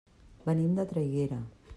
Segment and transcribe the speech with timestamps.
[0.47, 1.39] Venim de Traiguera.